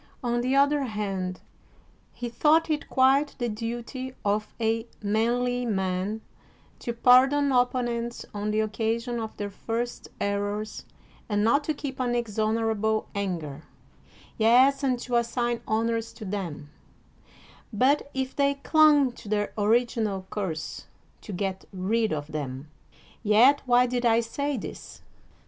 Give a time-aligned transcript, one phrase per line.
[0.23, 1.41] On the other hand,
[2.11, 6.21] he thought it quite the duty of a manly man
[6.79, 10.85] to pardon opponents on the oc casion of their first errors
[11.29, 13.61] and not to keep an inexorable anger;
[14.39, 16.71] yes, and to assign honors to them,
[17.71, 20.87] but if they clung to their original course,
[21.21, 22.71] to get rid of them.
[23.21, 25.03] Yet why did I say this?